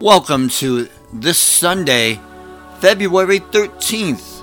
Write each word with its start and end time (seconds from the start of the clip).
Welcome 0.00 0.48
to 0.58 0.88
this 1.12 1.38
Sunday, 1.38 2.18
February 2.80 3.38
13th 3.38 4.42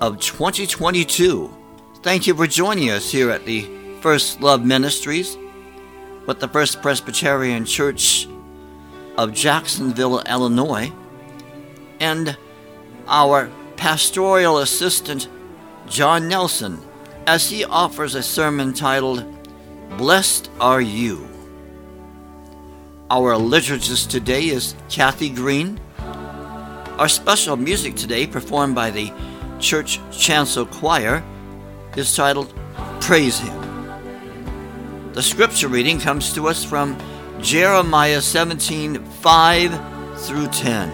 of 0.00 0.18
2022. 0.20 1.54
Thank 2.02 2.26
you 2.26 2.34
for 2.34 2.46
joining 2.46 2.88
us 2.88 3.12
here 3.12 3.30
at 3.30 3.44
the 3.44 3.77
First 4.00 4.40
Love 4.40 4.64
Ministries 4.64 5.36
with 6.26 6.38
the 6.38 6.48
First 6.48 6.82
Presbyterian 6.82 7.64
Church 7.64 8.28
of 9.16 9.32
Jacksonville, 9.32 10.20
Illinois, 10.20 10.92
and 11.98 12.36
our 13.08 13.50
pastoral 13.76 14.58
assistant, 14.58 15.28
John 15.88 16.28
Nelson, 16.28 16.78
as 17.26 17.50
he 17.50 17.64
offers 17.64 18.14
a 18.14 18.22
sermon 18.22 18.72
titled, 18.72 19.24
Blessed 19.96 20.48
Are 20.60 20.80
You. 20.80 21.28
Our 23.10 23.34
liturgist 23.34 24.10
today 24.10 24.48
is 24.48 24.76
Kathy 24.88 25.30
Green. 25.30 25.80
Our 26.98 27.08
special 27.08 27.56
music 27.56 27.96
today, 27.96 28.26
performed 28.26 28.74
by 28.74 28.90
the 28.90 29.12
Church 29.58 29.98
Chancel 30.12 30.66
Choir, 30.66 31.24
is 31.96 32.14
titled 32.14 32.52
Praise 33.00 33.38
Him. 33.40 33.67
The 35.18 35.24
scripture 35.24 35.66
reading 35.66 35.98
comes 35.98 36.32
to 36.34 36.46
us 36.46 36.62
from 36.62 36.96
Jeremiah 37.40 38.20
17 38.20 39.04
5 39.04 40.20
through 40.20 40.46
10. 40.46 40.90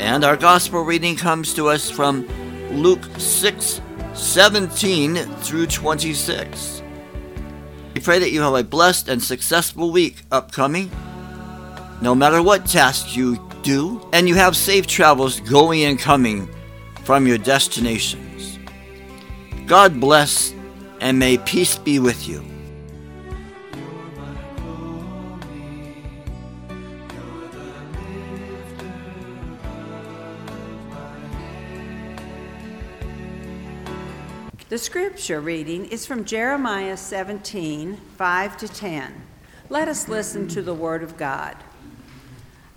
And 0.00 0.24
our 0.24 0.38
gospel 0.38 0.82
reading 0.82 1.14
comes 1.14 1.52
to 1.52 1.68
us 1.68 1.90
from 1.90 2.26
Luke 2.72 3.04
6 3.18 3.82
17 4.14 5.16
through 5.16 5.66
26. 5.66 6.82
We 7.94 8.00
pray 8.00 8.20
that 8.20 8.32
you 8.32 8.40
have 8.40 8.54
a 8.54 8.64
blessed 8.64 9.08
and 9.08 9.22
successful 9.22 9.90
week 9.90 10.22
upcoming, 10.32 10.90
no 12.00 12.14
matter 12.14 12.42
what 12.42 12.64
tasks 12.64 13.14
you 13.14 13.36
do, 13.62 14.00
and 14.14 14.26
you 14.26 14.34
have 14.36 14.56
safe 14.56 14.86
travels 14.86 15.40
going 15.40 15.84
and 15.84 15.98
coming 15.98 16.48
from 17.04 17.26
your 17.26 17.36
destinations. 17.36 18.58
God 19.66 20.00
bless 20.00 20.54
and 21.02 21.18
may 21.18 21.36
peace 21.36 21.76
be 21.76 21.98
with 21.98 22.26
you. 22.26 22.42
The 34.68 34.76
scripture 34.76 35.40
reading 35.40 35.86
is 35.86 36.04
from 36.04 36.26
Jeremiah 36.26 36.98
17, 36.98 37.96
5 37.96 38.56
to 38.58 38.68
10. 38.68 39.22
Let 39.70 39.88
us 39.88 40.08
listen 40.08 40.46
to 40.48 40.60
the 40.60 40.74
word 40.74 41.02
of 41.02 41.16
God. 41.16 41.56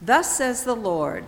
Thus 0.02 0.38
says 0.38 0.64
the 0.64 0.74
Lord 0.74 1.26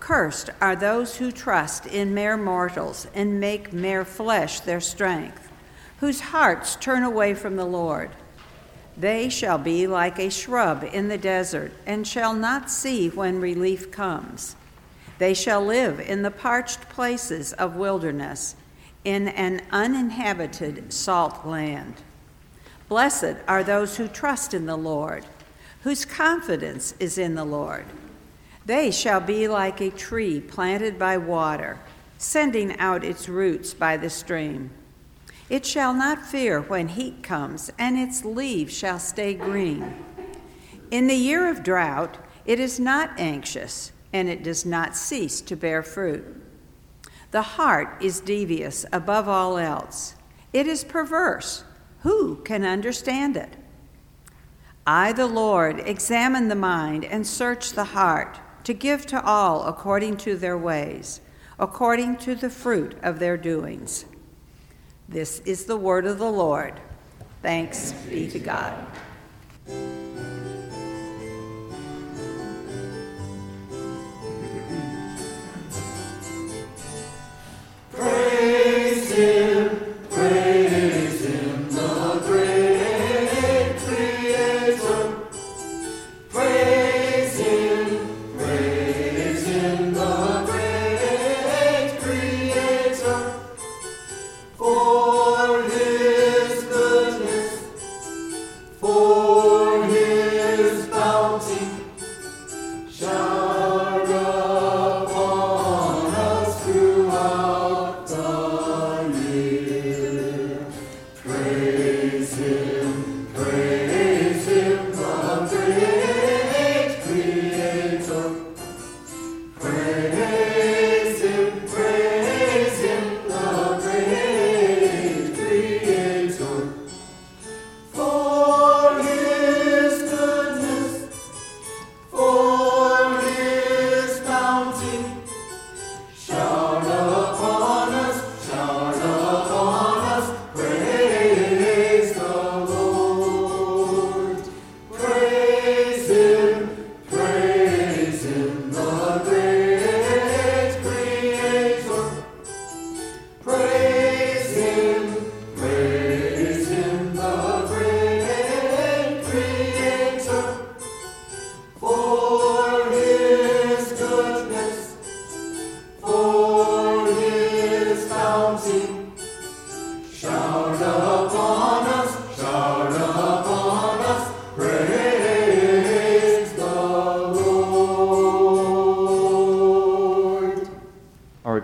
Cursed 0.00 0.48
are 0.58 0.74
those 0.74 1.16
who 1.16 1.30
trust 1.30 1.84
in 1.84 2.14
mere 2.14 2.38
mortals 2.38 3.06
and 3.14 3.38
make 3.38 3.74
mere 3.74 4.06
flesh 4.06 4.60
their 4.60 4.80
strength, 4.80 5.52
whose 5.98 6.20
hearts 6.20 6.76
turn 6.76 7.02
away 7.02 7.34
from 7.34 7.56
the 7.56 7.66
Lord. 7.66 8.08
They 8.96 9.28
shall 9.28 9.58
be 9.58 9.86
like 9.86 10.18
a 10.18 10.30
shrub 10.30 10.82
in 10.94 11.08
the 11.08 11.18
desert 11.18 11.72
and 11.84 12.08
shall 12.08 12.32
not 12.32 12.70
see 12.70 13.10
when 13.10 13.38
relief 13.38 13.90
comes. 13.90 14.56
They 15.18 15.34
shall 15.34 15.62
live 15.62 16.00
in 16.00 16.22
the 16.22 16.30
parched 16.30 16.88
places 16.88 17.52
of 17.52 17.76
wilderness 17.76 18.56
in 19.06 19.28
an 19.28 19.62
uninhabited 19.70 20.92
salt 20.92 21.46
land. 21.46 21.94
Blessed 22.88 23.36
are 23.46 23.62
those 23.62 23.96
who 23.96 24.08
trust 24.08 24.52
in 24.52 24.66
the 24.66 24.76
Lord, 24.76 25.24
whose 25.82 26.04
confidence 26.04 26.92
is 26.98 27.16
in 27.16 27.36
the 27.36 27.44
Lord. 27.44 27.86
They 28.66 28.90
shall 28.90 29.20
be 29.20 29.46
like 29.46 29.80
a 29.80 29.90
tree 29.90 30.40
planted 30.40 30.98
by 30.98 31.18
water, 31.18 31.78
sending 32.18 32.76
out 32.80 33.04
its 33.04 33.28
roots 33.28 33.72
by 33.74 33.96
the 33.96 34.10
stream. 34.10 34.70
It 35.48 35.64
shall 35.64 35.94
not 35.94 36.26
fear 36.26 36.60
when 36.60 36.88
heat 36.88 37.22
comes, 37.22 37.70
and 37.78 37.96
its 37.96 38.24
leaves 38.24 38.76
shall 38.76 38.98
stay 38.98 39.34
green. 39.34 40.04
In 40.90 41.06
the 41.06 41.14
year 41.14 41.48
of 41.48 41.62
drought, 41.62 42.18
it 42.44 42.58
is 42.58 42.80
not 42.80 43.10
anxious, 43.18 43.92
and 44.12 44.28
it 44.28 44.42
does 44.42 44.66
not 44.66 44.96
cease 44.96 45.40
to 45.42 45.54
bear 45.54 45.84
fruit. 45.84 46.42
The 47.36 47.42
heart 47.42 47.98
is 48.00 48.20
devious 48.20 48.86
above 48.94 49.28
all 49.28 49.58
else. 49.58 50.14
It 50.54 50.66
is 50.66 50.84
perverse. 50.84 51.64
Who 52.00 52.36
can 52.36 52.64
understand 52.64 53.36
it? 53.36 53.50
I, 54.86 55.12
the 55.12 55.26
Lord, 55.26 55.80
examine 55.80 56.48
the 56.48 56.54
mind 56.54 57.04
and 57.04 57.26
search 57.26 57.72
the 57.72 57.92
heart 57.92 58.40
to 58.64 58.72
give 58.72 59.04
to 59.08 59.22
all 59.22 59.66
according 59.66 60.16
to 60.24 60.38
their 60.38 60.56
ways, 60.56 61.20
according 61.58 62.16
to 62.24 62.34
the 62.34 62.48
fruit 62.48 62.96
of 63.02 63.18
their 63.18 63.36
doings. 63.36 64.06
This 65.06 65.40
is 65.40 65.66
the 65.66 65.76
word 65.76 66.06
of 66.06 66.18
the 66.18 66.32
Lord. 66.32 66.80
Thanks 67.42 67.92
be 68.08 68.30
to 68.30 68.38
God. 68.38 68.72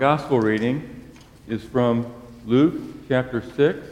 Gospel 0.02 0.40
reading 0.40 1.12
is 1.46 1.62
from 1.62 2.04
Luke 2.44 2.74
chapter 3.08 3.40
6, 3.40 3.86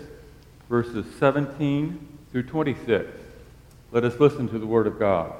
verses 0.68 1.06
17 1.20 2.08
through 2.32 2.42
26. 2.42 3.08
Let 3.92 4.04
us 4.04 4.18
listen 4.18 4.48
to 4.48 4.58
the 4.58 4.66
Word 4.66 4.88
of 4.88 4.98
God. 4.98 5.32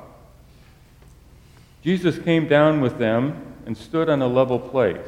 Jesus 1.82 2.20
came 2.20 2.46
down 2.46 2.81
with 2.81 2.99
them 2.99 3.56
and 3.67 3.76
stood 3.76 4.08
on 4.08 4.22
a 4.22 4.28
level 4.28 4.61
place 4.61 5.06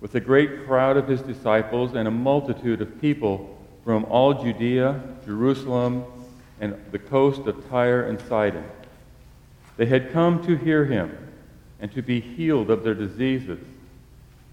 with 0.00 0.16
a 0.16 0.20
great 0.20 0.66
crowd 0.66 0.96
of 0.96 1.06
his 1.06 1.22
disciples 1.22 1.94
and 1.94 2.08
a 2.08 2.10
multitude 2.10 2.82
of 2.82 3.00
people 3.00 3.61
from 3.84 4.04
all 4.04 4.42
Judea, 4.42 5.00
Jerusalem, 5.24 6.04
and 6.60 6.76
the 6.92 6.98
coast 6.98 7.42
of 7.42 7.68
Tyre 7.68 8.04
and 8.04 8.20
Sidon. 8.28 8.64
They 9.76 9.86
had 9.86 10.12
come 10.12 10.44
to 10.46 10.56
hear 10.56 10.84
him 10.84 11.16
and 11.80 11.90
to 11.92 12.02
be 12.02 12.20
healed 12.20 12.70
of 12.70 12.84
their 12.84 12.94
diseases, 12.94 13.58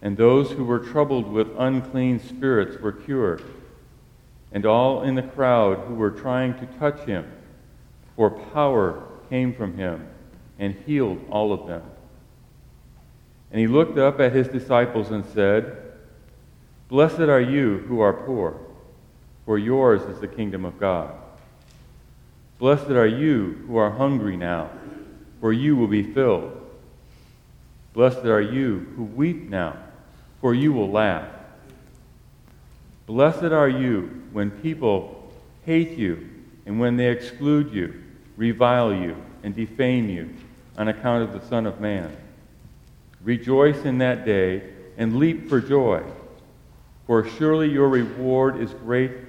and 0.02 0.18
those 0.18 0.52
who 0.52 0.64
were 0.64 0.80
troubled 0.80 1.32
with 1.32 1.48
unclean 1.58 2.20
spirits 2.20 2.82
were 2.82 2.92
cured, 2.92 3.44
and 4.52 4.66
all 4.66 5.04
in 5.04 5.16
the 5.16 5.22
crowd 5.22 5.78
who 5.88 5.94
were 5.94 6.10
trying 6.10 6.56
to 6.56 6.66
touch 6.80 7.00
him, 7.02 7.32
for 8.16 8.32
power 8.32 9.04
came 9.30 9.54
from 9.54 9.78
him 9.78 10.08
and 10.58 10.76
healed 10.86 11.24
all 11.30 11.54
of 11.54 11.68
them. 11.68 11.84
And 13.52 13.60
he 13.60 13.68
looked 13.68 13.98
up 13.98 14.20
at 14.20 14.34
his 14.34 14.48
disciples 14.48 15.12
and 15.12 15.26
said, 15.26 15.78
Blessed 16.88 17.20
are 17.20 17.42
you 17.42 17.80
who 17.88 18.00
are 18.00 18.14
poor, 18.14 18.60
for 19.50 19.58
yours 19.58 20.04
is 20.04 20.20
the 20.20 20.28
kingdom 20.28 20.64
of 20.64 20.80
God. 20.80 21.12
Blessed 22.60 22.92
are 22.92 23.08
you 23.08 23.64
who 23.66 23.78
are 23.78 23.90
hungry 23.90 24.38
now, 24.38 24.70
for 25.42 25.52
you 25.52 25.76
will 25.76 25.88
be 25.88 26.04
filled. 26.04 26.56
Blessed 27.94 28.26
are 28.26 28.44
you 28.44 28.94
who 28.96 29.06
weep 29.06 29.50
now, 29.50 29.76
for 30.40 30.54
you 30.54 30.72
will 30.72 30.92
laugh. 30.92 31.28
Blessed 33.08 33.46
are 33.46 33.68
you 33.68 34.22
when 34.34 34.52
people 34.52 35.34
hate 35.66 35.98
you 35.98 36.30
and 36.68 36.80
when 36.80 36.96
they 36.96 37.08
exclude 37.10 37.74
you, 37.74 38.04
revile 38.38 38.94
you, 38.94 39.18
and 39.42 39.56
defame 39.56 40.10
you 40.10 40.30
on 40.78 40.90
account 40.90 41.24
of 41.24 41.34
the 41.34 41.48
Son 41.48 41.66
of 41.66 41.82
Man. 41.82 42.16
Rejoice 43.24 43.84
in 43.84 43.98
that 43.98 44.26
day 44.28 44.62
and 44.96 45.18
leap 45.18 45.50
for 45.50 45.60
joy, 45.60 46.04
for 47.08 47.28
surely 47.28 47.68
your 47.68 47.90
reward 47.90 48.62
is 48.62 48.72
great 48.74 49.29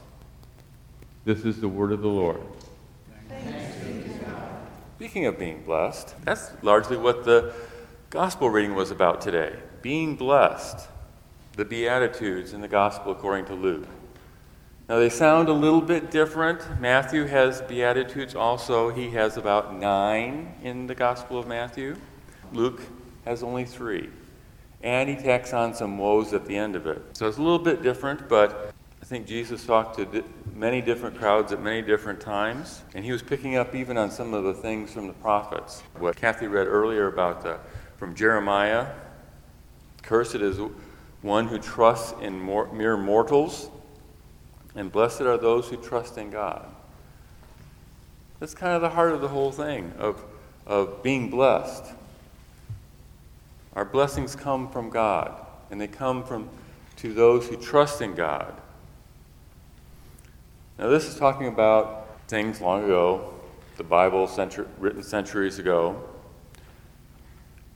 This 1.23 1.45
is 1.45 1.61
the 1.61 1.67
word 1.67 1.91
of 1.91 2.01
the 2.01 2.07
Lord. 2.07 2.41
Speaking 4.95 5.27
of 5.27 5.37
being 5.37 5.61
blessed, 5.63 6.15
that's 6.25 6.51
largely 6.63 6.97
what 6.97 7.25
the 7.25 7.53
gospel 8.09 8.49
reading 8.49 8.73
was 8.73 8.89
about 8.89 9.21
today. 9.21 9.55
Being 9.83 10.15
blessed, 10.15 10.87
the 11.55 11.65
Beatitudes 11.65 12.53
in 12.53 12.61
the 12.61 12.67
gospel 12.67 13.11
according 13.11 13.45
to 13.45 13.53
Luke. 13.53 13.87
Now, 14.89 14.97
they 14.97 15.09
sound 15.09 15.47
a 15.47 15.53
little 15.53 15.79
bit 15.79 16.09
different. 16.09 16.81
Matthew 16.81 17.25
has 17.25 17.61
Beatitudes 17.61 18.33
also. 18.33 18.89
He 18.89 19.11
has 19.11 19.37
about 19.37 19.75
nine 19.75 20.55
in 20.63 20.87
the 20.87 20.95
Gospel 20.95 21.37
of 21.37 21.47
Matthew. 21.47 21.97
Luke 22.51 22.81
has 23.25 23.43
only 23.43 23.63
three. 23.63 24.09
And 24.83 25.07
he 25.07 25.15
tacks 25.15 25.53
on 25.53 25.75
some 25.75 25.99
woes 25.99 26.33
at 26.33 26.45
the 26.47 26.57
end 26.57 26.75
of 26.75 26.87
it. 26.87 27.15
So 27.15 27.27
it's 27.27 27.37
a 27.37 27.41
little 27.41 27.59
bit 27.59 27.83
different, 27.83 28.27
but 28.27 28.70
think 29.11 29.27
Jesus 29.27 29.65
talked 29.65 29.97
to 29.97 30.23
many 30.55 30.79
different 30.79 31.17
crowds 31.17 31.51
at 31.51 31.61
many 31.61 31.81
different 31.81 32.21
times. 32.21 32.81
And 32.95 33.03
he 33.03 33.11
was 33.11 33.21
picking 33.21 33.57
up 33.57 33.75
even 33.75 33.97
on 33.97 34.09
some 34.09 34.33
of 34.33 34.45
the 34.45 34.53
things 34.53 34.93
from 34.93 35.07
the 35.07 35.13
prophets. 35.13 35.83
What 35.99 36.15
Kathy 36.15 36.47
read 36.47 36.65
earlier 36.65 37.07
about 37.07 37.43
the, 37.43 37.59
from 37.97 38.15
Jeremiah 38.15 38.87
Cursed 40.01 40.35
is 40.35 40.61
one 41.21 41.49
who 41.49 41.59
trusts 41.59 42.13
in 42.21 42.39
mor- 42.39 42.71
mere 42.71 42.95
mortals, 42.95 43.69
and 44.75 44.89
blessed 44.89 45.21
are 45.21 45.37
those 45.37 45.67
who 45.67 45.75
trust 45.75 46.17
in 46.17 46.29
God. 46.29 46.65
That's 48.39 48.53
kind 48.53 48.77
of 48.77 48.81
the 48.81 48.91
heart 48.91 49.11
of 49.11 49.19
the 49.19 49.27
whole 49.27 49.51
thing 49.51 49.91
of, 49.99 50.23
of 50.65 51.03
being 51.03 51.29
blessed. 51.29 51.83
Our 53.75 53.83
blessings 53.83 54.37
come 54.37 54.71
from 54.71 54.89
God, 54.89 55.35
and 55.69 55.81
they 55.81 55.87
come 55.87 56.23
from 56.23 56.47
to 56.95 57.13
those 57.13 57.49
who 57.49 57.57
trust 57.57 58.01
in 58.01 58.15
God. 58.15 58.53
Now, 60.81 60.87
this 60.87 61.07
is 61.07 61.15
talking 61.15 61.45
about 61.45 62.07
things 62.27 62.59
long 62.59 62.83
ago, 62.83 63.35
the 63.77 63.83
Bible 63.83 64.25
century, 64.25 64.65
written 64.79 65.03
centuries 65.03 65.59
ago. 65.59 66.01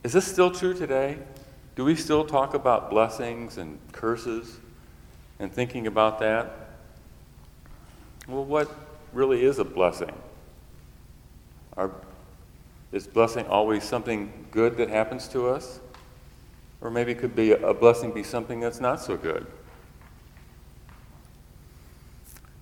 Is 0.02 0.12
this 0.12 0.26
still 0.26 0.50
true 0.50 0.74
today? 0.74 1.18
Do 1.76 1.84
we 1.84 1.94
still 1.94 2.24
talk 2.24 2.54
about 2.54 2.90
blessings 2.90 3.58
and 3.58 3.78
curses 3.92 4.58
and 5.38 5.52
thinking 5.52 5.86
about 5.86 6.18
that? 6.18 6.70
Well, 8.26 8.44
what 8.44 8.74
really 9.12 9.44
is 9.44 9.60
a 9.60 9.64
blessing? 9.64 10.12
Are, 11.76 11.92
is 12.90 13.06
blessing 13.06 13.46
always 13.46 13.84
something 13.84 14.32
good 14.50 14.76
that 14.78 14.88
happens 14.90 15.28
to 15.28 15.48
us? 15.48 15.78
Or 16.80 16.90
maybe 16.90 17.14
could 17.14 17.36
be 17.36 17.52
a 17.52 17.72
blessing 17.72 18.10
be 18.10 18.24
something 18.24 18.58
that's 18.58 18.80
not 18.80 19.00
so 19.00 19.16
good. 19.16 19.46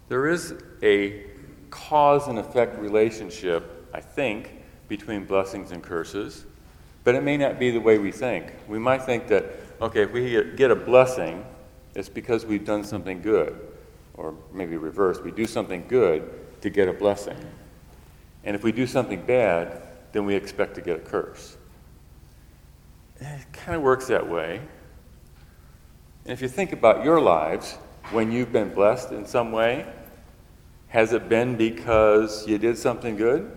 There 0.08 0.28
is 0.28 0.54
a 0.82 1.24
cause 1.70 2.28
and 2.28 2.38
effect 2.38 2.78
relationship, 2.78 3.88
I 3.92 4.00
think, 4.00 4.52
between 4.88 5.24
blessings 5.24 5.70
and 5.70 5.82
curses, 5.82 6.44
but 7.04 7.14
it 7.14 7.22
may 7.22 7.36
not 7.36 7.58
be 7.58 7.70
the 7.70 7.80
way 7.80 7.98
we 7.98 8.12
think. 8.12 8.52
We 8.68 8.78
might 8.78 9.02
think 9.02 9.28
that, 9.28 9.46
okay, 9.80 10.02
if 10.02 10.12
we 10.12 10.54
get 10.56 10.70
a 10.70 10.76
blessing, 10.76 11.44
it's 11.94 12.08
because 12.08 12.44
we've 12.44 12.64
done 12.64 12.84
something 12.84 13.22
good. 13.22 13.58
Or 14.14 14.34
maybe 14.52 14.76
reverse, 14.76 15.20
we 15.20 15.30
do 15.30 15.46
something 15.46 15.84
good 15.88 16.30
to 16.60 16.70
get 16.70 16.88
a 16.88 16.92
blessing. 16.92 17.36
And 18.44 18.54
if 18.54 18.62
we 18.62 18.72
do 18.72 18.86
something 18.86 19.24
bad, 19.24 19.82
then 20.12 20.26
we 20.26 20.34
expect 20.34 20.74
to 20.76 20.80
get 20.80 20.96
a 20.96 21.00
curse. 21.00 21.56
It 23.20 23.52
kind 23.52 23.76
of 23.76 23.82
works 23.82 24.06
that 24.08 24.28
way. 24.28 24.60
And 26.24 26.32
if 26.32 26.40
you 26.40 26.48
think 26.48 26.72
about 26.72 27.04
your 27.04 27.20
lives, 27.20 27.76
when 28.10 28.30
you've 28.30 28.52
been 28.52 28.72
blessed 28.72 29.12
in 29.12 29.26
some 29.26 29.52
way, 29.52 29.86
has 30.88 31.12
it 31.12 31.28
been 31.28 31.56
because 31.56 32.46
you 32.46 32.58
did 32.58 32.78
something 32.78 33.16
good? 33.16 33.50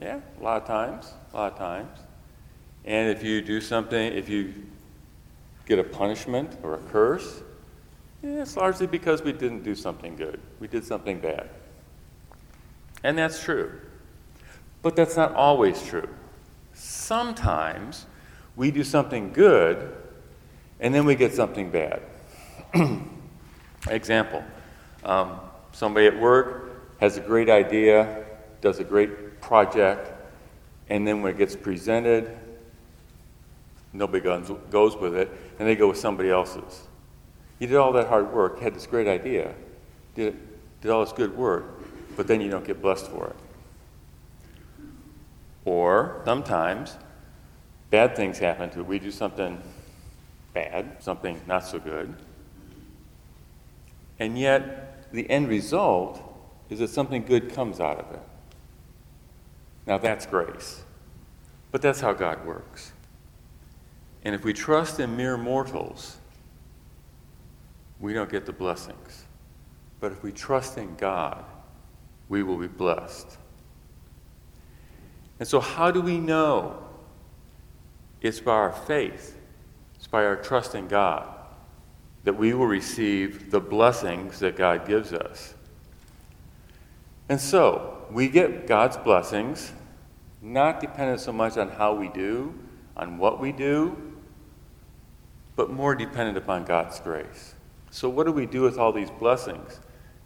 Yeah, 0.00 0.20
a 0.40 0.42
lot 0.42 0.62
of 0.62 0.66
times, 0.66 1.12
a 1.32 1.36
lot 1.36 1.52
of 1.52 1.58
times. 1.58 1.98
And 2.84 3.10
if 3.10 3.22
you 3.22 3.40
do 3.40 3.60
something, 3.60 4.12
if 4.12 4.28
you 4.28 4.54
get 5.66 5.78
a 5.78 5.84
punishment 5.84 6.58
or 6.62 6.74
a 6.74 6.78
curse, 6.78 7.42
yeah, 8.22 8.42
it's 8.42 8.56
largely 8.56 8.86
because 8.86 9.22
we 9.22 9.32
didn't 9.32 9.64
do 9.64 9.74
something 9.74 10.16
good. 10.16 10.40
We 10.60 10.68
did 10.68 10.84
something 10.84 11.18
bad. 11.18 11.48
And 13.02 13.18
that's 13.18 13.42
true. 13.42 13.72
But 14.82 14.96
that's 14.96 15.16
not 15.16 15.34
always 15.34 15.82
true. 15.82 16.08
Sometimes 16.74 18.06
we 18.54 18.70
do 18.70 18.84
something 18.84 19.32
good 19.32 19.94
and 20.80 20.94
then 20.94 21.04
we 21.04 21.14
get 21.14 21.32
something 21.32 21.70
bad. 21.70 22.02
Example 23.90 24.42
um, 25.04 25.40
somebody 25.72 26.06
at 26.06 26.18
work 26.18 26.98
has 27.00 27.16
a 27.16 27.20
great 27.20 27.50
idea, 27.50 28.24
does 28.60 28.78
a 28.78 28.84
great 28.84 29.40
project, 29.40 30.12
and 30.88 31.06
then 31.06 31.22
when 31.22 31.32
it 31.32 31.38
gets 31.38 31.56
presented, 31.56 32.38
nobody 33.92 34.22
goes, 34.22 34.50
goes 34.70 34.96
with 34.96 35.16
it, 35.16 35.30
and 35.58 35.66
they 35.66 35.74
go 35.74 35.88
with 35.88 35.98
somebody 35.98 36.30
else's. 36.30 36.82
You 37.58 37.66
did 37.66 37.76
all 37.76 37.92
that 37.92 38.08
hard 38.08 38.32
work, 38.32 38.60
had 38.60 38.74
this 38.74 38.86
great 38.86 39.08
idea, 39.08 39.54
did, 40.14 40.38
did 40.80 40.90
all 40.90 41.04
this 41.04 41.12
good 41.12 41.36
work, 41.36 41.64
but 42.16 42.26
then 42.26 42.40
you 42.40 42.50
don't 42.50 42.64
get 42.64 42.80
blessed 42.80 43.08
for 43.08 43.28
it. 43.28 43.36
Or 45.64 46.22
sometimes 46.24 46.96
bad 47.90 48.16
things 48.16 48.38
happen 48.38 48.70
to 48.70 48.80
it. 48.80 48.86
We 48.86 48.98
do 48.98 49.10
something 49.10 49.60
bad, 50.54 50.96
something 51.00 51.40
not 51.46 51.64
so 51.64 51.78
good. 51.78 52.14
And 54.18 54.38
yet, 54.38 55.12
the 55.12 55.28
end 55.30 55.48
result 55.48 56.22
is 56.70 56.78
that 56.78 56.88
something 56.88 57.24
good 57.24 57.52
comes 57.52 57.80
out 57.80 57.98
of 57.98 58.14
it. 58.14 58.22
Now, 59.86 59.98
that's 59.98 60.26
grace. 60.26 60.84
But 61.70 61.82
that's 61.82 62.00
how 62.00 62.12
God 62.12 62.44
works. 62.46 62.92
And 64.24 64.34
if 64.34 64.44
we 64.44 64.52
trust 64.52 65.00
in 65.00 65.16
mere 65.16 65.36
mortals, 65.36 66.18
we 68.00 68.12
don't 68.12 68.30
get 68.30 68.46
the 68.46 68.52
blessings. 68.52 69.24
But 70.00 70.12
if 70.12 70.22
we 70.22 70.32
trust 70.32 70.78
in 70.78 70.94
God, 70.96 71.44
we 72.28 72.42
will 72.42 72.58
be 72.58 72.68
blessed. 72.68 73.38
And 75.38 75.48
so, 75.48 75.60
how 75.60 75.90
do 75.90 76.00
we 76.00 76.18
know? 76.18 76.78
It's 78.20 78.38
by 78.38 78.52
our 78.52 78.72
faith, 78.72 79.36
it's 79.96 80.06
by 80.06 80.24
our 80.24 80.36
trust 80.36 80.76
in 80.76 80.86
God 80.86 81.41
that 82.24 82.34
we 82.34 82.54
will 82.54 82.66
receive 82.66 83.50
the 83.50 83.60
blessings 83.60 84.38
that 84.38 84.56
God 84.56 84.86
gives 84.86 85.12
us. 85.12 85.54
And 87.28 87.40
so, 87.40 88.04
we 88.10 88.28
get 88.28 88.66
God's 88.66 88.96
blessings, 88.96 89.72
not 90.40 90.80
dependent 90.80 91.20
so 91.20 91.32
much 91.32 91.56
on 91.56 91.68
how 91.68 91.94
we 91.94 92.08
do, 92.08 92.54
on 92.96 93.18
what 93.18 93.40
we 93.40 93.52
do, 93.52 93.96
but 95.56 95.70
more 95.70 95.94
dependent 95.94 96.36
upon 96.36 96.64
God's 96.64 97.00
grace. 97.00 97.54
So, 97.90 98.08
what 98.08 98.26
do 98.26 98.32
we 98.32 98.46
do 98.46 98.62
with 98.62 98.78
all 98.78 98.92
these 98.92 99.10
blessings? 99.10 99.80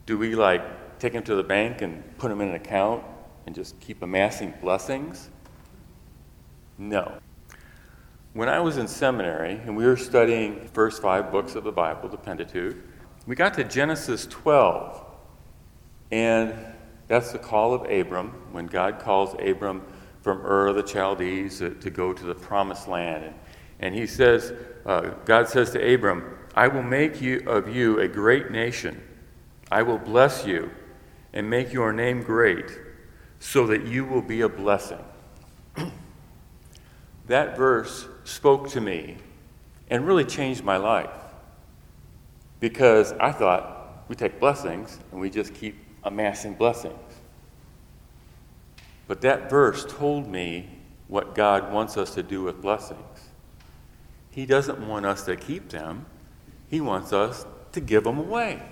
Do 0.04 0.18
we 0.18 0.34
like 0.34 0.98
take 0.98 1.12
them 1.12 1.22
to 1.24 1.34
the 1.34 1.42
bank 1.42 1.82
and 1.82 2.02
put 2.18 2.28
them 2.28 2.40
in 2.40 2.48
an 2.48 2.54
account 2.54 3.04
and 3.46 3.54
just 3.54 3.78
keep 3.80 4.02
amassing 4.02 4.54
blessings? 4.60 5.30
No. 6.78 7.18
When 8.36 8.50
I 8.50 8.60
was 8.60 8.76
in 8.76 8.86
seminary 8.86 9.52
and 9.64 9.74
we 9.74 9.86
were 9.86 9.96
studying 9.96 10.60
the 10.60 10.68
first 10.68 11.00
five 11.00 11.32
books 11.32 11.54
of 11.54 11.64
the 11.64 11.72
Bible, 11.72 12.10
the 12.10 12.18
Pentateuch, 12.18 12.76
we 13.26 13.34
got 13.34 13.54
to 13.54 13.64
Genesis 13.64 14.26
12. 14.26 15.02
And 16.10 16.54
that's 17.08 17.32
the 17.32 17.38
call 17.38 17.72
of 17.72 17.90
Abram, 17.90 18.32
when 18.52 18.66
God 18.66 18.98
calls 18.98 19.34
Abram 19.40 19.80
from 20.20 20.44
Ur 20.44 20.66
of 20.66 20.76
the 20.76 20.86
Chaldees 20.86 21.60
to, 21.60 21.70
to 21.76 21.88
go 21.88 22.12
to 22.12 22.24
the 22.24 22.34
promised 22.34 22.88
land. 22.88 23.24
And, 23.24 23.34
and 23.80 23.94
he 23.94 24.06
says, 24.06 24.52
uh, 24.84 25.12
God 25.24 25.48
says 25.48 25.70
to 25.70 25.94
Abram, 25.94 26.36
I 26.54 26.68
will 26.68 26.82
make 26.82 27.22
you, 27.22 27.42
of 27.46 27.74
you 27.74 28.00
a 28.00 28.06
great 28.06 28.50
nation. 28.50 29.02
I 29.70 29.80
will 29.80 29.96
bless 29.96 30.44
you 30.44 30.70
and 31.32 31.48
make 31.48 31.72
your 31.72 31.90
name 31.90 32.22
great 32.22 32.70
so 33.40 33.66
that 33.68 33.86
you 33.86 34.04
will 34.04 34.20
be 34.20 34.42
a 34.42 34.48
blessing. 34.50 35.02
that 37.28 37.56
verse 37.56 38.08
spoke 38.26 38.68
to 38.70 38.80
me 38.80 39.16
and 39.88 40.06
really 40.06 40.24
changed 40.24 40.64
my 40.64 40.76
life 40.76 41.10
because 42.58 43.12
I 43.12 43.32
thought 43.32 44.04
we 44.08 44.16
take 44.16 44.40
blessings 44.40 44.98
and 45.12 45.20
we 45.20 45.30
just 45.30 45.54
keep 45.54 45.76
amassing 46.02 46.54
blessings. 46.54 46.94
But 49.06 49.20
that 49.20 49.48
verse 49.48 49.84
told 49.88 50.26
me 50.26 50.68
what 51.06 51.34
God 51.34 51.72
wants 51.72 51.96
us 51.96 52.14
to 52.14 52.22
do 52.22 52.42
with 52.42 52.60
blessings. 52.60 53.00
He 54.30 54.44
doesn't 54.44 54.86
want 54.86 55.06
us 55.06 55.24
to 55.26 55.36
keep 55.36 55.68
them, 55.68 56.06
He 56.68 56.80
wants 56.80 57.12
us 57.12 57.46
to 57.72 57.80
give 57.80 58.04
them 58.04 58.18
away. 58.18 58.62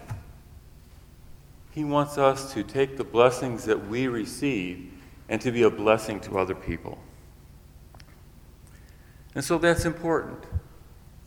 He 1.70 1.84
wants 1.84 2.18
us 2.18 2.52
to 2.54 2.62
take 2.62 2.96
the 2.96 3.04
blessings 3.04 3.64
that 3.64 3.88
we 3.88 4.06
receive 4.06 4.92
and 5.28 5.40
to 5.40 5.50
be 5.50 5.62
a 5.62 5.70
blessing 5.70 6.20
to 6.20 6.38
other 6.38 6.54
people. 6.54 6.98
And 9.34 9.44
so 9.44 9.58
that's 9.58 9.84
important. 9.84 10.44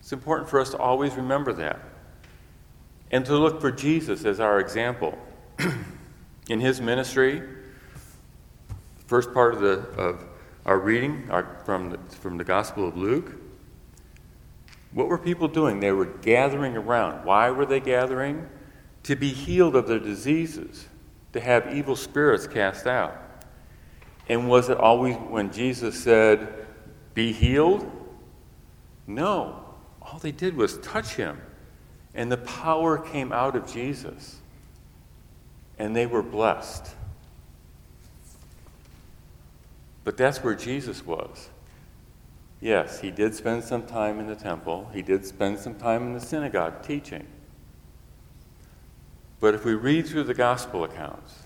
It's 0.00 0.12
important 0.12 0.48
for 0.48 0.60
us 0.60 0.70
to 0.70 0.78
always 0.78 1.14
remember 1.14 1.52
that 1.54 1.80
and 3.10 3.24
to 3.26 3.36
look 3.36 3.60
for 3.60 3.70
Jesus 3.70 4.24
as 4.24 4.40
our 4.40 4.60
example. 4.60 5.16
In 6.48 6.60
his 6.60 6.80
ministry, 6.80 7.42
first 9.06 9.34
part 9.34 9.54
of, 9.54 9.60
the, 9.60 9.80
of 10.00 10.24
our 10.64 10.78
reading 10.78 11.28
our, 11.30 11.60
from, 11.64 11.90
the, 11.90 11.98
from 12.16 12.38
the 12.38 12.44
Gospel 12.44 12.88
of 12.88 12.96
Luke, 12.96 13.34
what 14.92 15.08
were 15.08 15.18
people 15.18 15.48
doing? 15.48 15.80
They 15.80 15.92
were 15.92 16.06
gathering 16.06 16.76
around. 16.76 17.24
Why 17.26 17.50
were 17.50 17.66
they 17.66 17.80
gathering? 17.80 18.48
To 19.04 19.16
be 19.16 19.28
healed 19.28 19.76
of 19.76 19.86
their 19.86 19.98
diseases, 19.98 20.86
to 21.32 21.40
have 21.40 21.74
evil 21.74 21.96
spirits 21.96 22.46
cast 22.46 22.86
out. 22.86 23.44
And 24.28 24.48
was 24.48 24.68
it 24.68 24.78
always 24.78 25.16
when 25.16 25.52
Jesus 25.52 26.02
said, 26.02 26.66
Be 27.14 27.32
healed? 27.32 27.90
No. 29.08 29.64
All 30.02 30.18
they 30.18 30.30
did 30.30 30.56
was 30.56 30.78
touch 30.78 31.14
him, 31.16 31.40
and 32.14 32.30
the 32.30 32.36
power 32.36 32.98
came 32.98 33.32
out 33.32 33.56
of 33.56 33.66
Jesus, 33.66 34.36
and 35.78 35.96
they 35.96 36.06
were 36.06 36.22
blessed. 36.22 36.94
But 40.04 40.16
that's 40.16 40.44
where 40.44 40.54
Jesus 40.54 41.04
was. 41.04 41.48
Yes, 42.60 43.00
he 43.00 43.10
did 43.10 43.34
spend 43.34 43.64
some 43.64 43.86
time 43.86 44.20
in 44.20 44.26
the 44.26 44.36
temple, 44.36 44.90
he 44.92 45.02
did 45.02 45.24
spend 45.24 45.58
some 45.58 45.74
time 45.74 46.02
in 46.02 46.12
the 46.12 46.20
synagogue 46.20 46.82
teaching. 46.82 47.26
But 49.40 49.54
if 49.54 49.64
we 49.64 49.74
read 49.74 50.06
through 50.06 50.24
the 50.24 50.34
gospel 50.34 50.84
accounts, 50.84 51.44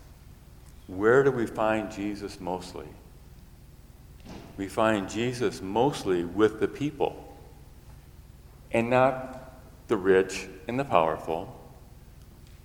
where 0.87 1.23
do 1.23 1.31
we 1.31 1.47
find 1.47 1.93
Jesus 1.93 2.41
mostly? 2.41 2.89
We 4.57 4.69
find 4.69 5.09
Jesus 5.09 5.61
mostly 5.61 6.25
with 6.25 6.61
the 6.61 6.69
people 6.69 7.32
and 8.73 8.91
not 8.91 9.61
the 9.89 9.97
rich 9.97 10.49
and 10.67 10.79
the 10.79 10.85
powerful, 10.85 11.55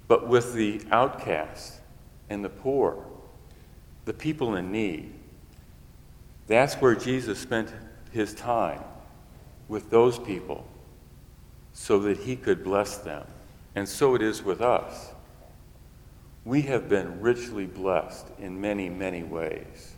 but 0.07 0.27
with 0.27 0.53
the 0.53 0.81
outcast 0.91 1.81
and 2.29 2.43
the 2.43 2.49
poor, 2.49 3.05
the 4.05 4.13
people 4.13 4.55
in 4.55 4.71
need. 4.71 5.13
That's 6.47 6.75
where 6.75 6.95
Jesus 6.95 7.39
spent 7.39 7.73
his 8.11 8.33
time 8.33 8.83
with 9.67 9.89
those 9.89 10.17
people 10.17 10.65
so 11.73 11.99
that 11.99 12.17
he 12.17 12.35
could 12.35 12.63
bless 12.63 12.97
them. 12.97 13.25
And 13.75 13.87
so 13.87 14.15
it 14.15 14.21
is 14.21 14.41
with 14.41 14.61
us. 14.61 15.11
We 16.45 16.61
have 16.63 16.87
been 16.87 17.19
richly 17.19 17.65
blessed 17.65 18.25
in 18.39 18.59
many, 18.59 18.89
many 18.89 19.23
ways. 19.23 19.93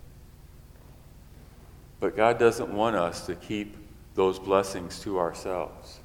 But 2.00 2.16
God 2.16 2.40
doesn't 2.40 2.74
want 2.74 2.96
us 2.96 3.26
to 3.28 3.36
keep 3.36 3.78
those 4.20 4.38
blessings 4.38 5.00
to 5.00 5.18
ourselves. 5.18 6.02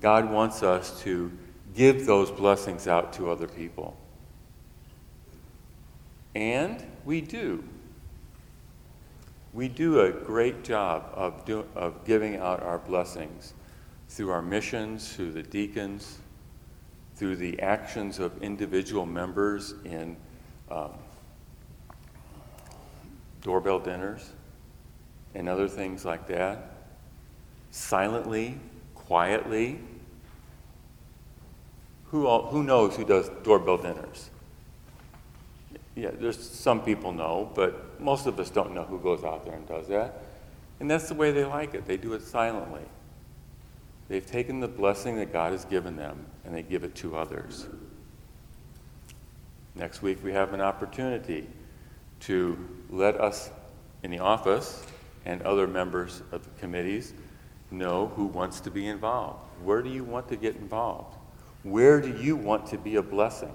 God 0.00 0.30
wants 0.30 0.62
us 0.62 1.02
to 1.02 1.36
give 1.74 2.06
those 2.06 2.30
blessings 2.30 2.86
out 2.86 3.12
to 3.14 3.28
other 3.28 3.48
people. 3.48 3.96
And 6.36 6.86
we 7.04 7.20
do. 7.20 7.64
We 9.52 9.66
do 9.66 10.02
a 10.02 10.12
great 10.12 10.62
job 10.62 11.10
of, 11.14 11.44
do, 11.44 11.66
of 11.74 12.04
giving 12.04 12.36
out 12.36 12.62
our 12.62 12.78
blessings 12.78 13.54
through 14.08 14.30
our 14.30 14.40
missions, 14.40 15.12
through 15.12 15.32
the 15.32 15.42
deacons, 15.42 16.18
through 17.16 17.34
the 17.34 17.58
actions 17.58 18.20
of 18.20 18.40
individual 18.40 19.04
members 19.04 19.74
in 19.84 20.16
um, 20.70 20.92
doorbell 23.42 23.80
dinners 23.80 24.30
and 25.34 25.48
other 25.48 25.68
things 25.68 26.04
like 26.04 26.26
that. 26.28 26.72
Silently, 27.70 28.58
quietly. 28.94 29.78
Who, 32.06 32.26
all, 32.26 32.46
who 32.46 32.62
knows 32.64 32.96
who 32.96 33.04
does 33.04 33.30
doorbell 33.44 33.78
dinners? 33.78 34.30
Yeah, 35.94 36.10
there's 36.12 36.38
some 36.38 36.82
people 36.82 37.12
know, 37.12 37.50
but 37.54 38.00
most 38.00 38.26
of 38.26 38.38
us 38.40 38.50
don't 38.50 38.74
know 38.74 38.84
who 38.84 38.98
goes 38.98 39.22
out 39.22 39.44
there 39.44 39.54
and 39.54 39.66
does 39.68 39.88
that. 39.88 40.22
And 40.80 40.90
that's 40.90 41.08
the 41.08 41.14
way 41.14 41.30
they 41.30 41.44
like 41.44 41.74
it. 41.74 41.86
They 41.86 41.96
do 41.96 42.14
it 42.14 42.22
silently. 42.22 42.82
They've 44.08 44.24
taken 44.24 44.60
the 44.60 44.68
blessing 44.68 45.16
that 45.16 45.32
God 45.32 45.52
has 45.52 45.64
given 45.64 45.94
them 45.96 46.26
and 46.44 46.54
they 46.54 46.62
give 46.62 46.82
it 46.84 46.94
to 46.96 47.16
others. 47.16 47.66
Next 49.74 50.02
week, 50.02 50.18
we 50.24 50.32
have 50.32 50.52
an 50.52 50.60
opportunity 50.60 51.46
to 52.20 52.58
let 52.90 53.20
us 53.20 53.50
in 54.02 54.10
the 54.10 54.18
office 54.18 54.82
and 55.24 55.42
other 55.42 55.66
members 55.66 56.22
of 56.32 56.44
the 56.44 56.50
committees 56.60 57.12
know 57.70 58.08
who 58.16 58.26
wants 58.26 58.60
to 58.60 58.70
be 58.70 58.86
involved. 58.86 59.40
Where 59.62 59.82
do 59.82 59.90
you 59.90 60.04
want 60.04 60.28
to 60.28 60.36
get 60.36 60.56
involved? 60.56 61.16
Where 61.62 62.00
do 62.00 62.16
you 62.16 62.36
want 62.36 62.66
to 62.68 62.78
be 62.78 62.96
a 62.96 63.02
blessing? 63.02 63.52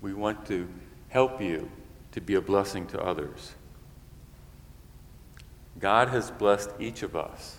We 0.00 0.14
want 0.14 0.46
to 0.46 0.68
help 1.08 1.40
you 1.40 1.70
to 2.12 2.20
be 2.20 2.34
a 2.34 2.40
blessing 2.40 2.86
to 2.88 3.00
others. 3.00 3.54
God 5.78 6.08
has 6.08 6.30
blessed 6.30 6.70
each 6.78 7.02
of 7.02 7.16
us. 7.16 7.56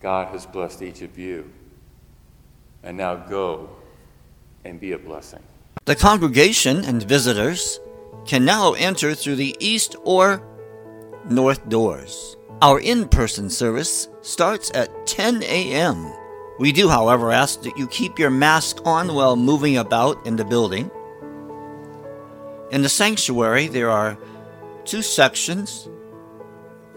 God 0.00 0.28
has 0.28 0.46
blessed 0.46 0.82
each 0.82 1.02
of 1.02 1.18
you. 1.18 1.50
And 2.82 2.96
now 2.96 3.16
go 3.16 3.70
and 4.64 4.78
be 4.78 4.92
a 4.92 4.98
blessing. 4.98 5.42
The 5.86 5.96
congregation 5.96 6.84
and 6.84 7.02
visitors 7.02 7.80
can 8.24 8.44
now 8.44 8.72
enter 8.74 9.14
through 9.14 9.36
the 9.36 9.56
east 9.60 9.96
or 10.04 10.42
north 11.28 11.68
doors. 11.68 12.36
Our 12.62 12.80
in 12.80 13.08
person 13.08 13.50
service 13.50 14.08
starts 14.22 14.70
at 14.74 15.06
10 15.06 15.42
a.m. 15.42 16.12
We 16.58 16.72
do, 16.72 16.88
however, 16.88 17.32
ask 17.32 17.62
that 17.62 17.76
you 17.76 17.86
keep 17.88 18.18
your 18.18 18.30
mask 18.30 18.78
on 18.84 19.14
while 19.14 19.36
moving 19.36 19.76
about 19.76 20.24
in 20.26 20.36
the 20.36 20.44
building. 20.44 20.90
In 22.70 22.82
the 22.82 22.88
sanctuary, 22.88 23.66
there 23.66 23.90
are 23.90 24.16
two 24.84 25.02
sections 25.02 25.88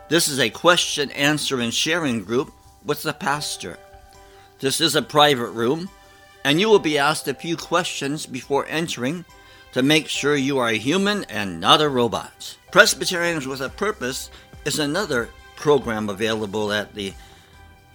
This 0.10 0.28
is 0.28 0.40
a 0.40 0.50
question, 0.50 1.12
answer, 1.12 1.60
and 1.60 1.72
sharing 1.72 2.24
group 2.24 2.52
with 2.84 3.04
the 3.04 3.14
pastor. 3.14 3.78
This 4.64 4.80
is 4.80 4.96
a 4.96 5.02
private 5.02 5.50
room, 5.50 5.90
and 6.46 6.58
you 6.58 6.70
will 6.70 6.80
be 6.80 6.98
asked 6.98 7.28
a 7.28 7.34
few 7.34 7.58
questions 7.58 8.26
before 8.26 8.66
entering 8.70 9.26
to 9.74 9.84
make 9.84 10.08
sure 10.08 10.38
you 10.38 10.58
are 10.58 10.70
a 10.70 10.78
human 10.78 11.26
and 11.26 11.60
not 11.60 11.82
a 11.82 11.90
robot. 11.90 12.58
Presbyterians 12.72 13.46
with 13.46 13.60
a 13.60 13.68
Purpose 13.68 14.32
is 14.64 14.80
another 14.80 15.28
program 15.58 16.08
available 16.08 16.72
at 16.72 16.96
the 16.96 17.14